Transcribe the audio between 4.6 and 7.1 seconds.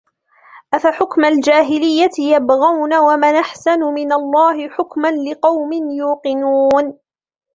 حُكْمًا لِقَوْمٍ يُوقِنُونَ